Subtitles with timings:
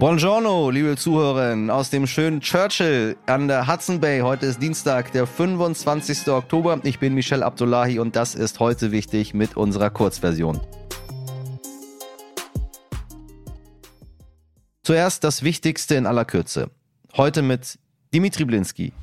[0.00, 4.22] Buongiorno, liebe Zuhörerinnen aus dem schönen Churchill an der Hudson Bay.
[4.22, 6.26] Heute ist Dienstag, der 25.
[6.28, 6.80] Oktober.
[6.84, 10.58] Ich bin Michel Abdullahi und das ist heute wichtig mit unserer Kurzversion.
[14.82, 16.70] Zuerst das Wichtigste in aller Kürze.
[17.14, 17.78] Heute mit
[18.14, 18.94] Dimitri Blinski.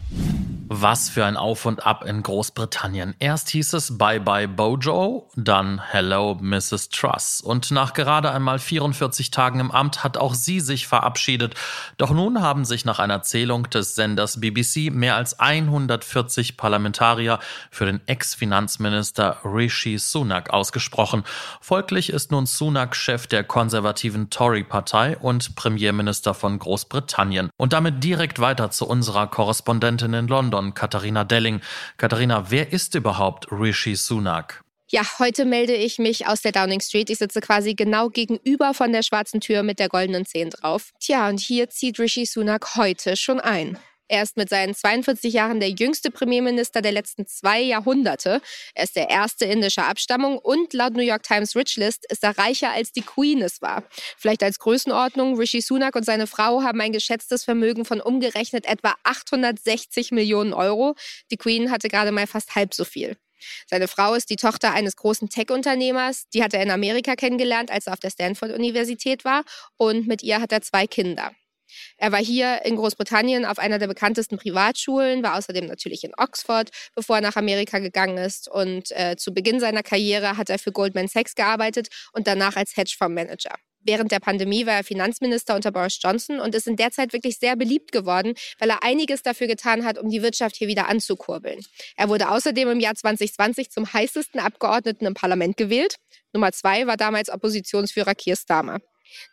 [0.70, 3.16] Was für ein Auf und Ab in Großbritannien.
[3.20, 6.90] Erst hieß es Bye bye Bojo, dann Hello Mrs.
[6.90, 7.40] Truss.
[7.40, 11.56] Und nach gerade einmal 44 Tagen im Amt hat auch sie sich verabschiedet.
[11.98, 17.40] Doch nun haben sich nach einer Zählung des Senders BBC mehr als 140 Parlamentarier
[17.72, 21.24] für den Ex-Finanzminister Rishi Sunak ausgesprochen.
[21.62, 27.52] Folglich ist nun Sunak Chef der konservativen Tory-Partei und Premierminister von Großbritannien.
[27.56, 30.57] Und damit direkt weiter zu unserer Korrespondentin in London.
[30.58, 31.62] London, Katharina Delling.
[31.98, 34.64] Katharina, wer ist überhaupt Rishi Sunak?
[34.90, 37.10] Ja, heute melde ich mich aus der Downing Street.
[37.10, 40.94] Ich sitze quasi genau gegenüber von der schwarzen Tür mit der goldenen Zehn drauf.
[41.00, 43.78] Tja, und hier zieht Rishi Sunak heute schon ein.
[44.10, 48.42] Er ist mit seinen 42 Jahren der jüngste Premierminister der letzten zwei Jahrhunderte.
[48.74, 52.38] Er ist der erste indischer Abstammung und laut New York Times Rich List ist er
[52.38, 53.84] reicher als die Queen es war.
[54.18, 58.96] Vielleicht als Größenordnung, Rishi Sunak und seine Frau haben ein geschätztes Vermögen von umgerechnet etwa
[59.04, 60.96] 860 Millionen Euro.
[61.32, 63.18] Die Queen hatte gerade mal fast halb so viel.
[63.70, 66.30] Seine Frau ist die Tochter eines großen Tech-Unternehmers.
[66.34, 69.44] Die hat er in Amerika kennengelernt, als er auf der Stanford-Universität war.
[69.76, 71.32] Und mit ihr hat er zwei Kinder.
[71.98, 76.70] Er war hier in Großbritannien auf einer der bekanntesten Privatschulen, war außerdem natürlich in Oxford,
[76.96, 78.50] bevor er nach Amerika gegangen ist.
[78.50, 82.76] Und äh, zu Beginn seiner Karriere hat er für Goldman Sachs gearbeitet und danach als
[82.76, 83.56] Hedgefondsmanager.
[83.88, 87.38] Während der Pandemie war er Finanzminister unter Boris Johnson und ist in der Zeit wirklich
[87.38, 91.64] sehr beliebt geworden, weil er einiges dafür getan hat, um die Wirtschaft hier wieder anzukurbeln.
[91.96, 95.96] Er wurde außerdem im Jahr 2020 zum heißesten Abgeordneten im Parlament gewählt.
[96.34, 98.80] Nummer zwei war damals Oppositionsführer Keir Starmer.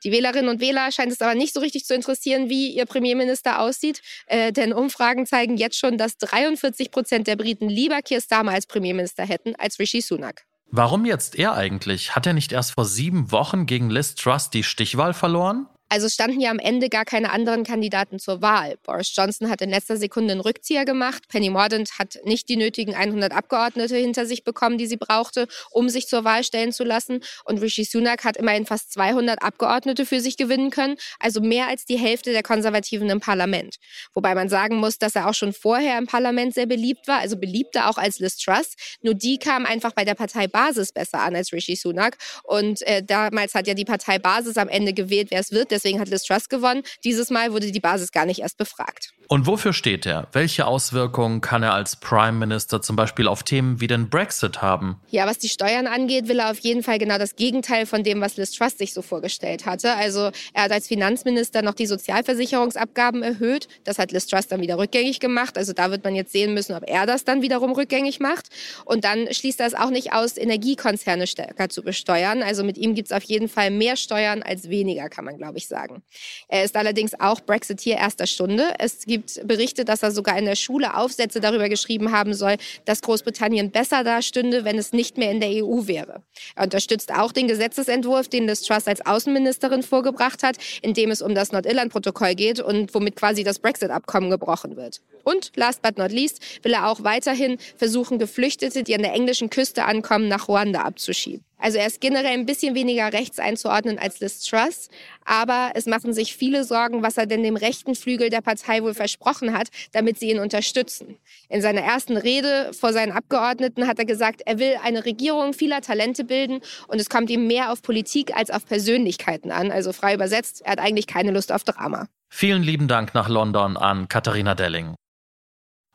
[0.04, 3.60] Die Wählerinnen und Wähler scheint es aber nicht so richtig zu interessieren, wie ihr Premierminister
[3.60, 8.52] aussieht, äh, denn Umfragen zeigen jetzt schon, dass 43 Prozent der Briten lieber Keir Starmer
[8.52, 10.44] als Premierminister hätten als Rishi Sunak.
[10.70, 12.16] Warum jetzt er eigentlich?
[12.16, 15.68] Hat er nicht erst vor sieben Wochen gegen Liz Truss die Stichwahl verloren?
[15.88, 18.76] Also standen ja am Ende gar keine anderen Kandidaten zur Wahl.
[18.82, 21.28] Boris Johnson hat in letzter Sekunde einen Rückzieher gemacht.
[21.28, 25.88] Penny Mordaunt hat nicht die nötigen 100 Abgeordnete hinter sich bekommen, die sie brauchte, um
[25.88, 27.20] sich zur Wahl stellen zu lassen.
[27.44, 31.84] Und Rishi Sunak hat immerhin fast 200 Abgeordnete für sich gewinnen können, also mehr als
[31.84, 33.76] die Hälfte der Konservativen im Parlament.
[34.14, 37.36] Wobei man sagen muss, dass er auch schon vorher im Parlament sehr beliebt war, also
[37.36, 38.74] beliebter auch als Liz Truss.
[39.02, 42.16] Nur die kam einfach bei der Partei Basis besser an als Rishi Sunak.
[42.42, 45.72] Und äh, damals hat ja die Partei Basis am Ende gewählt, wer es wird.
[45.74, 46.84] Deswegen hat Liz Truss gewonnen.
[47.02, 49.12] Dieses Mal wurde die Basis gar nicht erst befragt.
[49.28, 50.28] Und wofür steht er?
[50.32, 55.00] Welche Auswirkungen kann er als Prime Minister zum Beispiel auf Themen wie den Brexit haben?
[55.08, 58.20] Ja, was die Steuern angeht, will er auf jeden Fall genau das Gegenteil von dem,
[58.20, 59.94] was Liz Truss sich so vorgestellt hatte.
[59.94, 63.68] Also er hat als Finanzminister noch die Sozialversicherungsabgaben erhöht.
[63.84, 65.56] Das hat Liz Truss dann wieder rückgängig gemacht.
[65.56, 68.48] Also da wird man jetzt sehen müssen, ob er das dann wiederum rückgängig macht.
[68.84, 72.42] Und dann schließt das auch nicht aus, Energiekonzerne stärker zu besteuern.
[72.42, 75.58] Also mit ihm gibt es auf jeden Fall mehr Steuern als weniger, kann man, glaube
[75.58, 76.02] ich, sagen.
[76.48, 78.74] Er ist allerdings auch Brexiteer erster Stunde.
[78.78, 83.02] Es gibt Berichte, dass er sogar in der Schule Aufsätze darüber geschrieben haben soll, dass
[83.02, 86.22] Großbritannien besser dastünde, wenn es nicht mehr in der EU wäre.
[86.56, 91.22] Er unterstützt auch den Gesetzesentwurf, den Liz Truss als Außenministerin vorgebracht hat, in dem es
[91.22, 95.00] um das Nordirland-Protokoll geht und womit quasi das Brexit-Abkommen gebrochen wird.
[95.24, 99.50] Und last but not least will er auch weiterhin versuchen, Geflüchtete, die an der englischen
[99.50, 101.44] Küste ankommen, nach Ruanda abzuschieben.
[101.64, 104.90] Also er ist generell ein bisschen weniger rechts einzuordnen als Liz Truss,
[105.24, 108.92] aber es machen sich viele Sorgen, was er denn dem rechten Flügel der Partei wohl
[108.92, 111.16] versprochen hat, damit sie ihn unterstützen.
[111.48, 115.80] In seiner ersten Rede vor seinen Abgeordneten hat er gesagt, er will eine Regierung vieler
[115.80, 119.70] Talente bilden und es kommt ihm mehr auf Politik als auf Persönlichkeiten an.
[119.70, 122.08] Also frei übersetzt, er hat eigentlich keine Lust auf Drama.
[122.28, 124.96] Vielen lieben Dank nach London an Katharina Delling.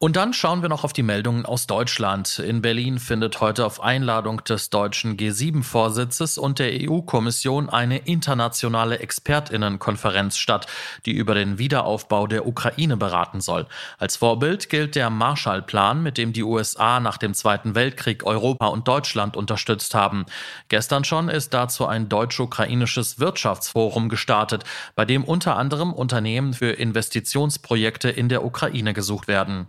[0.02, 2.40] Und dann schauen wir noch auf die Meldungen aus Deutschland.
[2.40, 10.38] In Berlin findet heute auf Einladung des deutschen G7-Vorsitzes und der EU-Kommission eine internationale Expertinnenkonferenz
[10.38, 10.68] statt,
[11.06, 13.68] die über den Wiederaufbau der Ukraine beraten soll.
[13.98, 18.88] Als Vorbild gilt der Marshallplan, mit dem die USA nach dem Zweiten Weltkrieg Europa und
[18.88, 20.26] Deutschland unterstützt haben.
[20.70, 24.64] Gestern schon ist dazu ein deutsch-ukrainisches Wirtschaftsforum gestartet,
[24.96, 29.68] bei dem unter anderem Unternehmen für Investitionsprojekte in der Ukraine gesucht werden.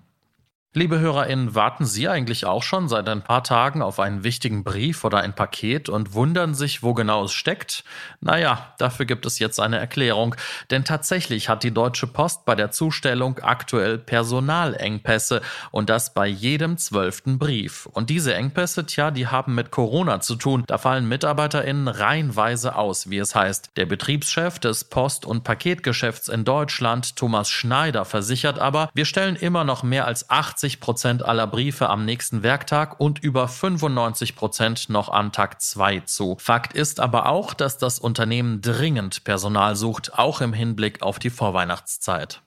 [0.72, 5.02] Liebe HörerInnen, warten Sie eigentlich auch schon seit ein paar Tagen auf einen wichtigen Brief
[5.02, 7.82] oder ein Paket und wundern sich, wo genau es steckt?
[8.20, 10.36] Naja, dafür gibt es jetzt eine Erklärung.
[10.70, 15.40] Denn tatsächlich hat die Deutsche Post bei der Zustellung aktuell Personalengpässe
[15.72, 17.86] und das bei jedem zwölften Brief.
[17.86, 20.62] Und diese Engpässe, tja, die haben mit Corona zu tun.
[20.68, 23.70] Da fallen MitarbeiterInnen reihenweise aus, wie es heißt.
[23.76, 29.64] Der Betriebschef des Post- und Paketgeschäfts in Deutschland, Thomas Schneider, versichert aber, wir stellen immer
[29.64, 34.90] noch mehr als 80 80 Prozent aller Briefe am nächsten Werktag und über 95 Prozent
[34.90, 36.36] noch an Tag 2 zu.
[36.38, 41.30] Fakt ist aber auch, dass das Unternehmen dringend Personal sucht, auch im Hinblick auf die
[41.30, 42.42] Vorweihnachtszeit.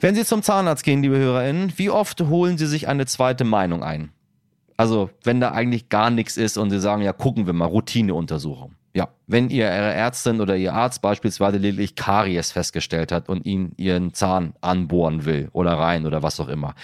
[0.00, 3.84] Wenn Sie zum Zahnarzt gehen, liebe HörerInnen, wie oft holen Sie sich eine zweite Meinung
[3.84, 4.10] ein?
[4.76, 8.74] Also, wenn da eigentlich gar nichts ist und Sie sagen, ja, gucken wir mal, Routineuntersuchung.
[8.92, 14.12] Ja, wenn ihr Ärztin oder Ihr Arzt beispielsweise lediglich Karies festgestellt hat und Ihnen Ihren
[14.12, 16.74] Zahn anbohren will oder rein oder was auch immer.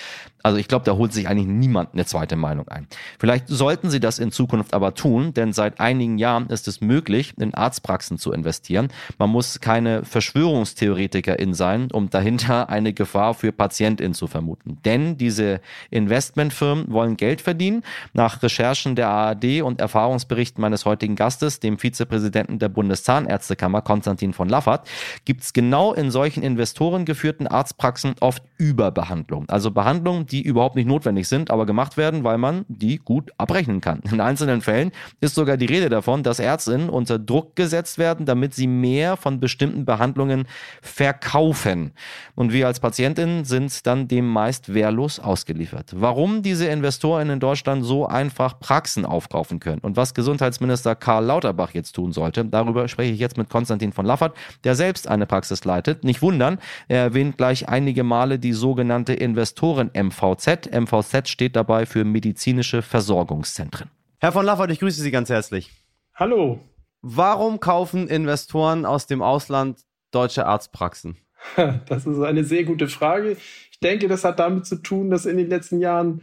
[0.47, 2.87] Also ich glaube, da holt sich eigentlich niemand eine zweite Meinung ein.
[3.19, 7.35] Vielleicht sollten Sie das in Zukunft aber tun, denn seit einigen Jahren ist es möglich,
[7.37, 8.87] in Arztpraxen zu investieren.
[9.19, 14.79] Man muss keine Verschwörungstheoretikerin sein, um dahinter eine Gefahr für PatientInnen zu vermuten.
[14.85, 15.61] Denn diese
[15.91, 17.83] Investmentfirmen wollen Geld verdienen.
[18.13, 24.49] Nach Recherchen der ARD und Erfahrungsberichten meines heutigen Gastes, dem Vizepräsidenten der Bundeszahnärztekammer, Konstantin von
[24.49, 24.89] Laffert,
[25.25, 29.49] gibt es genau in solchen investorengeführten Arztpraxen oft Überbehandlung.
[29.49, 33.81] Also Behandlungen, die überhaupt nicht notwendig sind, aber gemacht werden, weil man die gut abrechnen
[33.81, 34.01] kann.
[34.11, 38.55] In einzelnen Fällen ist sogar die Rede davon, dass Ärztinnen unter Druck gesetzt werden, damit
[38.55, 40.47] sie mehr von bestimmten Behandlungen
[40.83, 41.93] verkaufen.
[42.35, 45.93] Und wir als Patientinnen sind dann dem meist wehrlos ausgeliefert.
[45.95, 51.73] Warum diese Investoren in Deutschland so einfach Praxen aufkaufen können und was Gesundheitsminister Karl Lauterbach
[51.73, 55.65] jetzt tun sollte, darüber spreche ich jetzt mit Konstantin von Laffert, der selbst eine Praxis
[55.65, 56.05] leitet.
[56.05, 56.59] Nicht wundern,
[56.89, 60.71] er erwähnt gleich einige Male die sogenannte Investoren-MV MVZ.
[60.73, 63.91] MVZ steht dabei für medizinische Versorgungszentren.
[64.19, 65.71] Herr von Laffert, ich grüße Sie ganz herzlich.
[66.15, 66.61] Hallo.
[67.03, 69.81] Warum kaufen Investoren aus dem Ausland
[70.11, 71.17] deutsche Arztpraxen?
[71.87, 73.37] Das ist eine sehr gute Frage.
[73.71, 76.23] Ich denke, das hat damit zu tun, dass in den letzten Jahren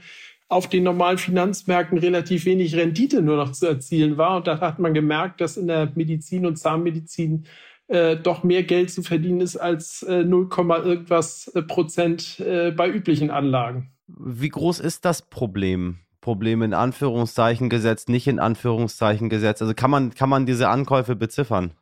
[0.50, 4.38] auf den normalen Finanzmärkten relativ wenig Rendite nur noch zu erzielen war.
[4.38, 7.45] Und da hat man gemerkt, dass in der Medizin und Zahnmedizin
[7.88, 12.90] äh, doch mehr Geld zu verdienen ist als äh, 0, irgendwas äh, Prozent äh, bei
[12.90, 13.92] üblichen Anlagen.
[14.07, 16.00] Wie groß ist das Problem?
[16.22, 19.62] Problem in Anführungszeichen gesetzt, nicht in Anführungszeichen gesetzt.
[19.62, 21.74] Also kann man, kann man diese Ankäufe beziffern?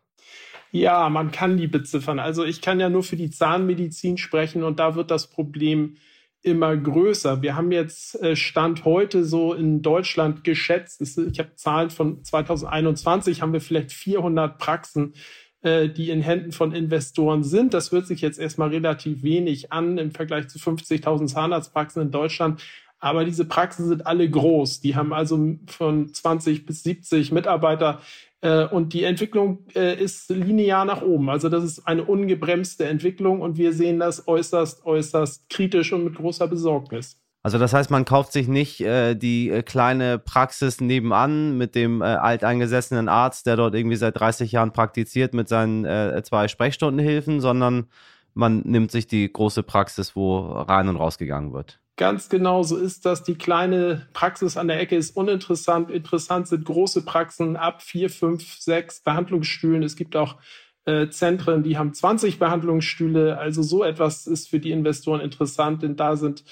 [0.71, 2.17] Ja, man kann die beziffern.
[2.17, 5.97] Also ich kann ja nur für die Zahnmedizin sprechen und da wird das Problem
[6.43, 7.41] immer größer.
[7.41, 13.41] Wir haben jetzt äh, Stand heute so in Deutschland geschätzt, ich habe Zahlen von 2021,
[13.41, 15.13] haben wir vielleicht 400 Praxen,
[15.61, 17.73] äh, die in Händen von Investoren sind.
[17.73, 22.61] Das hört sich jetzt erstmal relativ wenig an im Vergleich zu 50.000 Zahnarztpraxen in Deutschland.
[23.01, 24.80] Aber diese Praxen sind alle groß.
[24.80, 28.00] Die haben also von 20 bis 70 Mitarbeiter.
[28.42, 31.30] Äh, und die Entwicklung äh, ist linear nach oben.
[31.30, 36.15] Also das ist eine ungebremste Entwicklung und wir sehen das äußerst, äußerst kritisch und mit
[36.15, 37.18] großer Besorgnis.
[37.44, 43.09] Also das heißt, man kauft sich nicht äh, die kleine Praxis nebenan mit dem alteingesessenen
[43.09, 47.88] Arzt, der dort irgendwie seit 30 Jahren praktiziert mit seinen zwei Sprechstundenhilfen, sondern
[48.33, 51.79] man nimmt sich die große Praxis, wo rein und rausgegangen wird.
[51.97, 53.23] Ganz genau so ist das.
[53.23, 55.91] Die kleine Praxis an der Ecke ist uninteressant.
[55.91, 59.83] Interessant sind große Praxen ab vier, fünf, sechs Behandlungsstühlen.
[59.83, 60.37] Es gibt auch
[60.85, 63.37] äh, Zentren, die haben 20 Behandlungsstühle.
[63.37, 66.43] Also so etwas ist für die Investoren interessant, denn da sind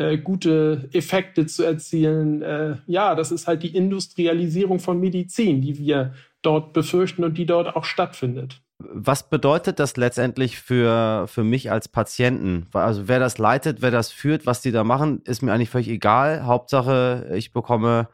[0.00, 2.40] äh, gute Effekte zu erzielen.
[2.40, 7.44] Äh, ja, das ist halt die Industrialisierung von Medizin, die wir dort befürchten und die
[7.44, 8.62] dort auch stattfindet.
[8.78, 12.66] Was bedeutet das letztendlich für, für mich als Patienten?
[12.72, 15.88] Also wer das leitet, wer das führt, was die da machen, ist mir eigentlich völlig
[15.88, 16.46] egal.
[16.46, 18.08] Hauptsache, ich bekomme,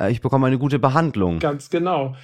[0.00, 1.38] äh, ich bekomme eine gute Behandlung.
[1.38, 2.16] Ganz genau.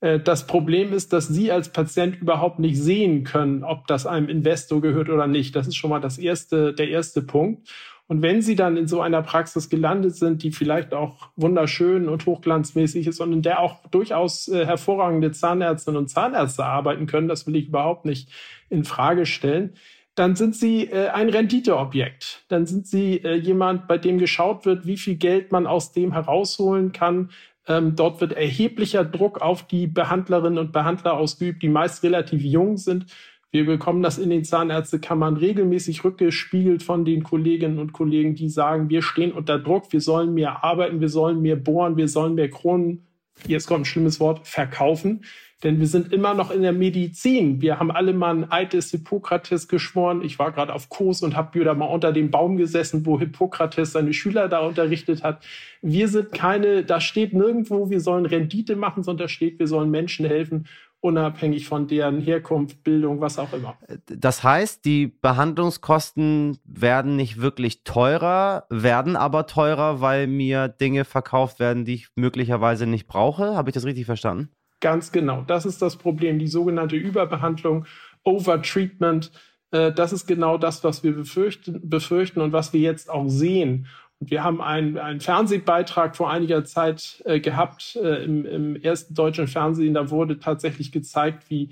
[0.00, 4.28] Äh, das Problem ist, dass Sie als Patient überhaupt nicht sehen können, ob das einem
[4.28, 5.56] Investor gehört oder nicht.
[5.56, 7.66] Das ist schon mal das erste, der erste Punkt.
[8.08, 12.24] Und wenn sie dann in so einer Praxis gelandet sind, die vielleicht auch wunderschön und
[12.24, 17.46] hochglanzmäßig ist und in der auch durchaus äh, hervorragende Zahnärztinnen und Zahnärzte arbeiten können, das
[17.46, 18.30] will ich überhaupt nicht
[18.70, 19.74] in Frage stellen,
[20.14, 22.44] dann sind sie äh, ein Renditeobjekt.
[22.48, 26.12] Dann sind sie äh, jemand, bei dem geschaut wird, wie viel Geld man aus dem
[26.12, 27.30] herausholen kann.
[27.66, 32.78] Ähm, dort wird erheblicher Druck auf die Behandlerinnen und Behandler ausgeübt, die meist relativ jung
[32.78, 33.04] sind
[33.50, 38.90] wir bekommen das in den Zahnärztekammern regelmäßig rückgespiegelt von den Kolleginnen und Kollegen, die sagen,
[38.90, 42.50] wir stehen unter Druck, wir sollen mehr arbeiten, wir sollen mehr bohren, wir sollen mehr
[42.50, 43.06] Kronen,
[43.46, 45.24] jetzt kommt ein schlimmes Wort, verkaufen.
[45.64, 47.60] Denn wir sind immer noch in der Medizin.
[47.60, 50.22] Wir haben alle mal ein des Hippokrates geschworen.
[50.22, 53.90] Ich war gerade auf Kurs und habe wieder mal unter dem Baum gesessen, wo Hippokrates
[53.90, 55.44] seine Schüler da unterrichtet hat.
[55.82, 59.90] Wir sind keine, da steht nirgendwo, wir sollen Rendite machen, sondern da steht, wir sollen
[59.90, 60.68] Menschen helfen
[61.00, 63.76] unabhängig von deren Herkunft, Bildung, was auch immer.
[64.06, 71.60] Das heißt, die Behandlungskosten werden nicht wirklich teurer, werden aber teurer, weil mir Dinge verkauft
[71.60, 73.56] werden, die ich möglicherweise nicht brauche.
[73.56, 74.48] Habe ich das richtig verstanden?
[74.80, 75.42] Ganz genau.
[75.42, 77.86] Das ist das Problem, die sogenannte Überbehandlung,
[78.24, 79.32] Overtreatment.
[79.70, 83.86] Äh, das ist genau das, was wir befürchten, befürchten und was wir jetzt auch sehen.
[84.20, 89.46] Wir haben einen, einen Fernsehbeitrag vor einiger Zeit äh, gehabt äh, im, im ersten deutschen
[89.46, 89.94] Fernsehen.
[89.94, 91.70] Da wurde tatsächlich gezeigt, wie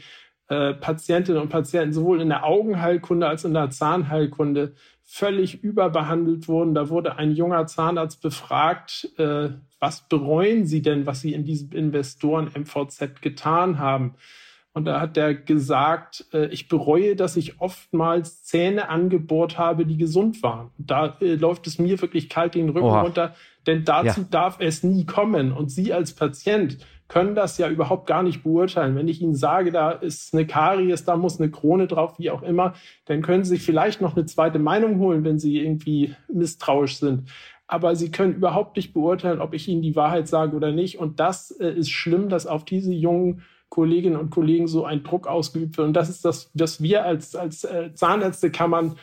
[0.48, 6.74] äh, Patientinnen und Patienten sowohl in der Augenheilkunde als in der Zahnheilkunde völlig überbehandelt wurden.
[6.74, 9.50] Da wurde ein junger Zahnarzt befragt, äh,
[9.80, 14.14] was bereuen Sie denn, was Sie in diesem Investoren MVZ getan haben?
[14.76, 19.96] Und da hat er gesagt, äh, ich bereue, dass ich oftmals Zähne angebohrt habe, die
[19.96, 20.70] gesund waren.
[20.76, 23.00] Da äh, läuft es mir wirklich kalt den Rücken Oha.
[23.00, 23.34] runter,
[23.66, 24.26] denn dazu ja.
[24.30, 25.50] darf es nie kommen.
[25.50, 26.76] Und Sie als Patient
[27.08, 28.96] können das ja überhaupt gar nicht beurteilen.
[28.96, 32.42] Wenn ich Ihnen sage, da ist eine Karies, da muss eine Krone drauf, wie auch
[32.42, 32.74] immer,
[33.06, 37.30] dann können Sie sich vielleicht noch eine zweite Meinung holen, wenn Sie irgendwie misstrauisch sind.
[37.66, 40.98] Aber Sie können überhaupt nicht beurteilen, ob ich Ihnen die Wahrheit sage oder nicht.
[40.98, 45.26] Und das äh, ist schlimm, dass auf diese jungen Kolleginnen und Kollegen so ein Druck
[45.26, 45.88] ausgeübt wird.
[45.88, 48.96] Und das ist das, was wir als, als äh, Zahnärztekammern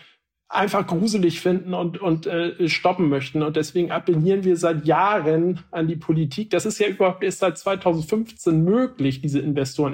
[0.49, 3.41] einfach gruselig finden und, und äh, stoppen möchten.
[3.41, 6.51] Und deswegen appellieren wir seit Jahren an die Politik.
[6.51, 9.93] Das ist ja überhaupt erst seit 2015 möglich, diese Investoren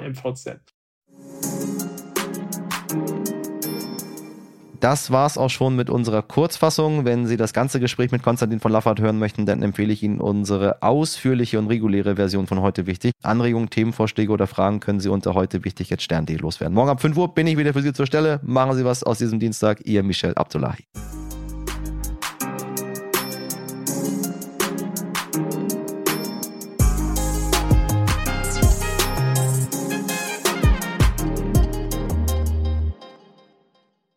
[4.80, 7.04] Das war's auch schon mit unserer Kurzfassung.
[7.04, 10.20] Wenn Sie das ganze Gespräch mit Konstantin von Laffert hören möchten, dann empfehle ich Ihnen
[10.20, 13.12] unsere ausführliche und reguläre Version von heute wichtig.
[13.22, 16.74] Anregungen, Themenvorschläge oder Fragen können Sie unter heute wichtig jetzt stern.de loswerden.
[16.74, 18.40] Morgen ab 5 Uhr bin ich wieder für Sie zur Stelle.
[18.42, 19.86] Machen Sie was aus diesem Dienstag.
[19.86, 20.86] Ihr Michel Abdullahi.